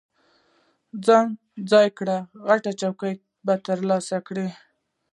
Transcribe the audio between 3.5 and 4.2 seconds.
ترلاسه